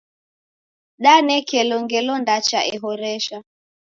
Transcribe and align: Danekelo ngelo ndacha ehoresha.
Danekelo 1.03 1.75
ngelo 1.83 2.13
ndacha 2.21 2.59
ehoresha. 2.73 3.37